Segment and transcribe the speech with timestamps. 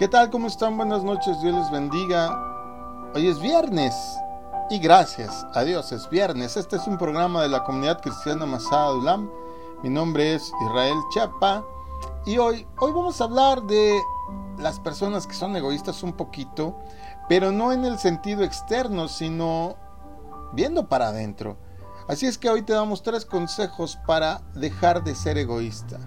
[0.00, 0.30] ¿Qué tal?
[0.30, 0.78] ¿Cómo están?
[0.78, 2.30] Buenas noches, Dios les bendiga.
[3.14, 3.94] Hoy es viernes
[4.70, 6.56] y gracias a Dios es viernes.
[6.56, 9.28] Este es un programa de la comunidad cristiana Masada Ulam.
[9.82, 11.62] Mi nombre es Israel Chapa
[12.24, 14.00] y hoy, hoy vamos a hablar de
[14.56, 16.76] las personas que son egoístas un poquito,
[17.28, 19.76] pero no en el sentido externo, sino
[20.52, 21.56] viendo para adentro.
[22.08, 26.00] Así es que hoy te damos tres consejos para dejar de ser egoísta.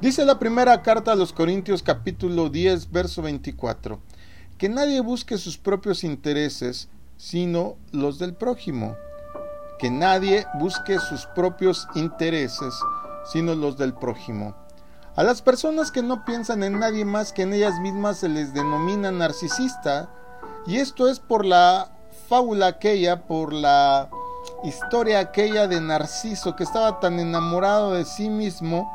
[0.00, 4.00] Dice la primera carta a los Corintios capítulo 10, verso 24,
[4.58, 8.96] que nadie busque sus propios intereses, sino los del prójimo.
[9.78, 12.74] Que nadie busque sus propios intereses,
[13.24, 14.56] sino los del prójimo.
[15.16, 18.52] A las personas que no piensan en nadie más que en ellas mismas se les
[18.52, 20.10] denomina narcisista,
[20.66, 21.93] y esto es por la
[22.28, 24.08] fábula aquella, por la
[24.64, 28.90] historia aquella de Narciso, que estaba tan enamorado de sí mismo,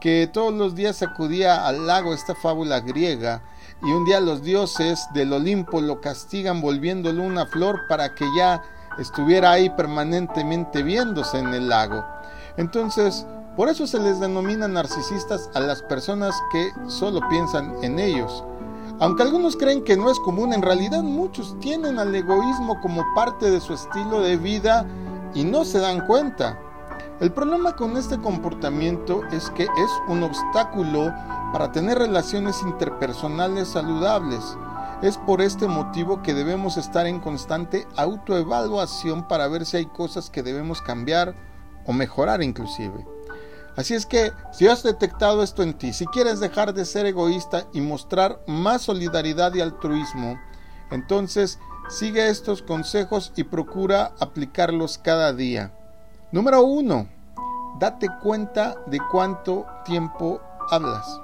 [0.00, 3.42] que todos los días acudía al lago, esta fábula griega,
[3.82, 8.62] y un día los dioses del Olimpo lo castigan volviéndole una flor para que ya
[8.98, 12.04] estuviera ahí permanentemente viéndose en el lago.
[12.56, 18.44] Entonces, por eso se les denomina narcisistas a las personas que solo piensan en ellos.
[19.02, 23.50] Aunque algunos creen que no es común, en realidad muchos tienen al egoísmo como parte
[23.50, 24.86] de su estilo de vida
[25.34, 26.56] y no se dan cuenta.
[27.18, 31.12] El problema con este comportamiento es que es un obstáculo
[31.52, 34.56] para tener relaciones interpersonales saludables.
[35.02, 40.30] Es por este motivo que debemos estar en constante autoevaluación para ver si hay cosas
[40.30, 41.34] que debemos cambiar
[41.86, 43.04] o mejorar inclusive.
[43.76, 47.64] Así es que si has detectado esto en ti, si quieres dejar de ser egoísta
[47.72, 50.38] y mostrar más solidaridad y altruismo,
[50.90, 55.72] entonces sigue estos consejos y procura aplicarlos cada día.
[56.32, 57.08] Número uno,
[57.78, 61.20] date cuenta de cuánto tiempo hablas.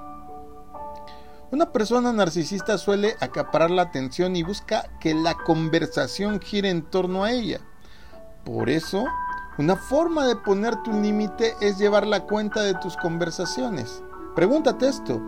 [1.51, 7.25] Una persona narcisista suele acaparar la atención y busca que la conversación gire en torno
[7.25, 7.61] a ella.
[8.45, 9.07] Por eso,
[9.59, 14.05] una forma de ponerte un límite es llevar la cuenta de tus conversaciones.
[14.37, 15.21] Pregúntate esto,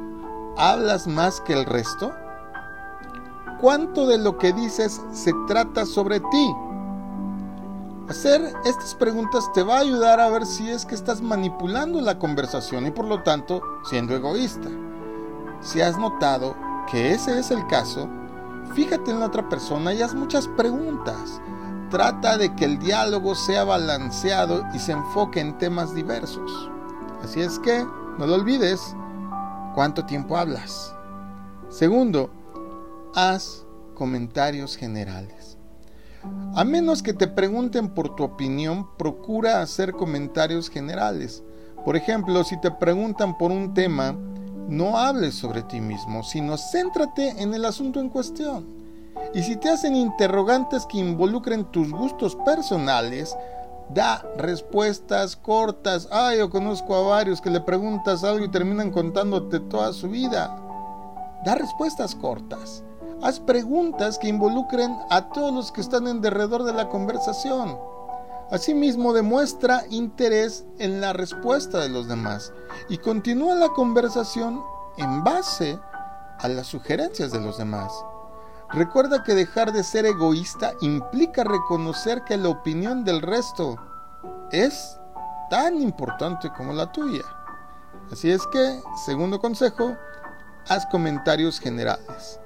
[0.56, 2.12] ¿hablas más que el resto?
[3.60, 6.54] ¿Cuánto de lo que dices se trata sobre ti?
[8.08, 12.18] Hacer estas preguntas te va a ayudar a ver si es que estás manipulando la
[12.18, 14.68] conversación y por lo tanto siendo egoísta.
[15.60, 16.54] Si has notado
[16.88, 18.08] que ese es el caso,
[18.74, 21.40] fíjate en la otra persona y haz muchas preguntas.
[21.90, 26.70] Trata de que el diálogo sea balanceado y se enfoque en temas diversos.
[27.24, 27.84] Así es que,
[28.16, 28.94] no lo olvides,
[29.74, 30.94] ¿cuánto tiempo hablas?
[31.68, 32.30] Segundo,
[33.16, 35.58] haz comentarios generales.
[36.54, 41.42] A menos que te pregunten por tu opinión, procura hacer comentarios generales.
[41.84, 44.14] Por ejemplo, si te preguntan por un tema,
[44.68, 48.79] no hables sobre ti mismo, sino céntrate en el asunto en cuestión.
[49.32, 53.36] Y si te hacen interrogantes que involucren tus gustos personales,
[53.94, 56.08] da respuestas cortas.
[56.10, 60.56] Ay, yo conozco a varios que le preguntas algo y terminan contándote toda su vida.
[61.44, 62.82] Da respuestas cortas.
[63.22, 67.78] Haz preguntas que involucren a todos los que están en derredor de la conversación.
[68.50, 72.52] Asimismo, demuestra interés en la respuesta de los demás
[72.88, 74.60] y continúa la conversación
[74.96, 75.78] en base
[76.38, 77.92] a las sugerencias de los demás.
[78.72, 83.76] Recuerda que dejar de ser egoísta implica reconocer que la opinión del resto
[84.52, 84.96] es
[85.50, 87.24] tan importante como la tuya.
[88.12, 89.96] Así es que, segundo consejo,
[90.68, 92.38] haz comentarios generales.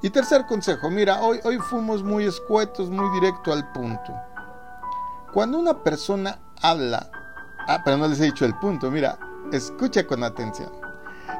[0.00, 4.14] Y tercer consejo, mira, hoy, hoy fuimos muy escuetos, muy directo al punto.
[5.34, 7.10] Cuando una persona habla,
[7.68, 9.18] ah, pero no les he dicho el punto, mira,
[9.52, 10.83] escucha con atención.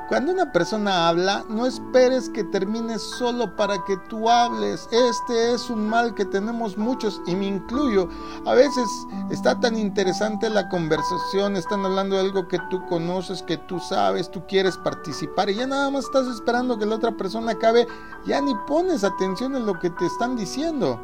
[0.09, 4.87] Cuando una persona habla, no esperes que termine solo para que tú hables.
[4.93, 8.11] Este es un mal que tenemos muchos y me incluyo.
[8.45, 8.87] A veces
[9.31, 14.31] está tan interesante la conversación, están hablando de algo que tú conoces, que tú sabes,
[14.31, 17.89] tú quieres participar y ya nada más estás esperando que la otra persona acabe,
[18.27, 21.01] ya ni pones atención en lo que te están diciendo.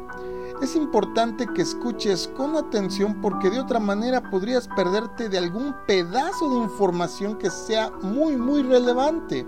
[0.61, 6.51] Es importante que escuches con atención porque de otra manera podrías perderte de algún pedazo
[6.51, 9.45] de información que sea muy muy relevante.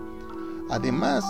[0.72, 1.24] Además,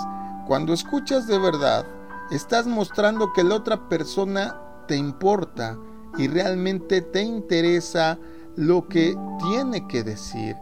[0.48, 1.86] cuando escuchas de verdad,
[2.32, 4.58] estás mostrando que la otra persona
[4.88, 5.78] te importa
[6.18, 8.18] y realmente te interesa
[8.56, 10.56] lo que tiene que decir.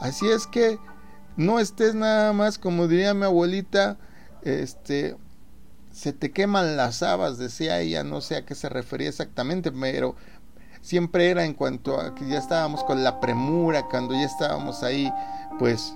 [0.00, 0.78] Así es que
[1.36, 3.98] no estés nada más, como diría mi abuelita,
[4.42, 5.16] este,
[5.92, 10.14] se te queman las habas, decía ella, no sé a qué se refería exactamente, pero
[10.80, 15.12] siempre era en cuanto a que ya estábamos con la premura, cuando ya estábamos ahí,
[15.58, 15.94] pues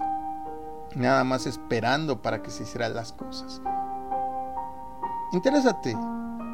[0.95, 3.61] nada más esperando para que se hicieran las cosas.
[5.33, 5.97] Interésate,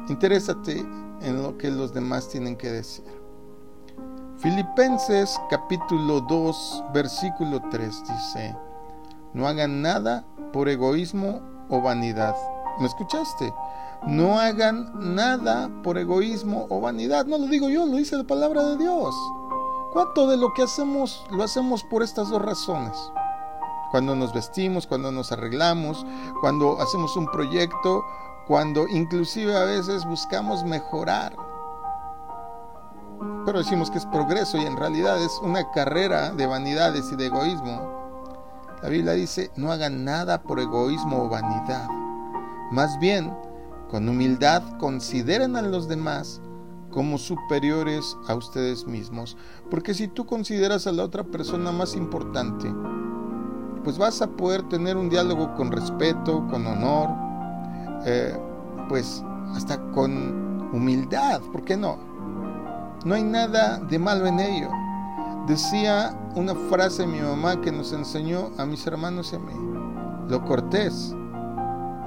[0.07, 0.79] interésate
[1.21, 3.05] en lo que los demás tienen que decir.
[4.37, 8.55] Filipenses capítulo 2 versículo 3 dice,
[9.33, 12.35] no hagan nada por egoísmo o vanidad.
[12.79, 13.53] ¿Me escuchaste?
[14.07, 17.25] No hagan nada por egoísmo o vanidad.
[17.25, 19.13] No lo digo yo, lo dice la palabra de Dios.
[19.91, 22.95] ¿Cuánto de lo que hacemos lo hacemos por estas dos razones?
[23.91, 26.05] Cuando nos vestimos, cuando nos arreglamos,
[26.39, 28.03] cuando hacemos un proyecto,
[28.47, 31.35] cuando inclusive a veces buscamos mejorar.
[33.45, 37.25] Pero decimos que es progreso y en realidad es una carrera de vanidades y de
[37.25, 37.99] egoísmo.
[38.81, 41.98] La Biblia dice, no hagan nada por egoísmo o vanidad.
[42.71, 43.33] Más bien,
[43.89, 46.41] con humildad consideren a los demás
[46.91, 49.37] como superiores a ustedes mismos.
[49.69, 52.71] Porque si tú consideras a la otra persona más importante,
[53.83, 57.09] pues vas a poder tener un diálogo con respeto, con honor,
[58.05, 58.37] eh,
[58.87, 59.23] pues
[59.55, 61.97] hasta con humildad, ¿por qué no?
[63.05, 64.69] No hay nada de malo en ello.
[65.47, 69.53] Decía una frase mi mamá que nos enseñó a mis hermanos y a mí.
[70.27, 71.15] Lo cortés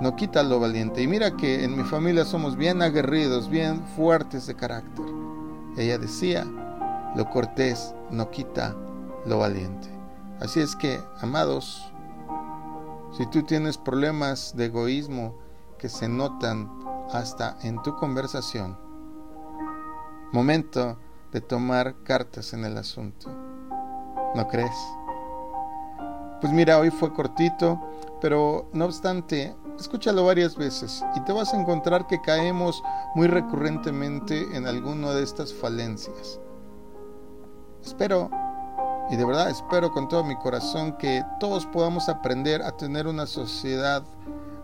[0.03, 1.01] no quita lo valiente.
[1.01, 5.07] Y mira que en mi familia somos bien aguerridos, bien fuertes de carácter.
[5.77, 6.45] Ella decía,
[7.15, 8.75] lo cortés no quita
[9.27, 9.89] lo valiente.
[10.41, 11.89] Así es que, amados,
[13.17, 15.39] si tú tienes problemas de egoísmo
[15.79, 16.69] que se notan
[17.13, 18.77] hasta en tu conversación,
[20.33, 20.99] momento
[21.31, 23.31] de tomar cartas en el asunto.
[24.35, 24.75] ¿No crees?
[26.41, 27.81] Pues mira, hoy fue cortito,
[28.21, 32.83] pero no obstante, escúchalo varias veces y te vas a encontrar que caemos
[33.15, 36.41] muy recurrentemente en alguna de estas falencias.
[37.85, 38.31] Espero,
[39.11, 43.27] y de verdad espero con todo mi corazón, que todos podamos aprender a tener una
[43.27, 44.05] sociedad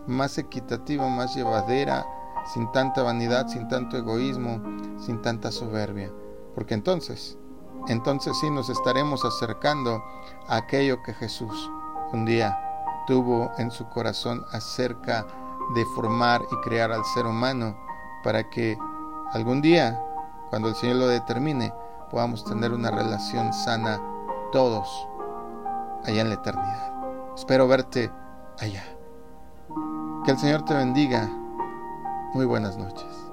[0.07, 2.07] más equitativa, más llevadera,
[2.55, 4.61] sin tanta vanidad, sin tanto egoísmo,
[4.99, 6.11] sin tanta soberbia
[6.59, 7.39] porque entonces,
[7.87, 10.03] entonces sí nos estaremos acercando
[10.49, 11.71] a aquello que Jesús
[12.13, 12.59] un día
[13.09, 15.27] tuvo en su corazón acerca
[15.75, 17.75] de formar y crear al ser humano
[18.23, 18.79] para que
[19.33, 19.99] algún día,
[20.51, 21.73] cuando el Señor lo determine,
[22.11, 23.99] podamos tener una relación sana
[24.53, 25.09] todos
[26.05, 26.93] allá en la eternidad.
[27.35, 28.13] Espero verte
[28.59, 28.85] allá.
[30.25, 31.29] Que el Señor te bendiga.
[32.35, 33.28] Muy buenas noches.